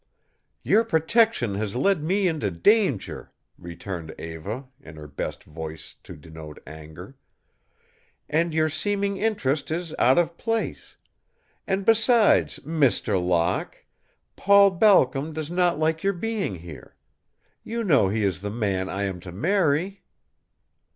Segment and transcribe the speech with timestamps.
[0.63, 6.57] "Your protection has led me into danger," returned Eva, in her best voice to denote
[6.65, 7.17] anger,
[8.27, 10.97] "and your seeming interest is out of place
[11.67, 13.23] and, besides, Mr.
[13.23, 13.85] Locke,
[14.35, 16.95] Paul Balcom does not like your being here.
[17.63, 20.01] You know he is the man I am to marry."